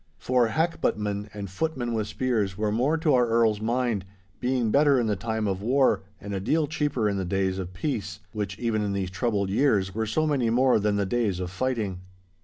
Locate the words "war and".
5.61-6.33